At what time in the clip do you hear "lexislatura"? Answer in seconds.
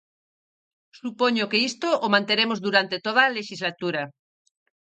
3.37-4.03